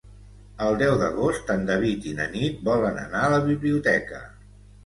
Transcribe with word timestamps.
El 0.67 0.77
deu 0.81 0.93
d'agost 1.01 1.51
en 1.55 1.69
David 1.69 2.09
i 2.13 2.15
na 2.21 2.27
Nit 2.33 2.65
volen 2.71 2.99
anar 3.05 3.23
a 3.27 3.31
la 3.37 3.41
biblioteca. 3.53 4.27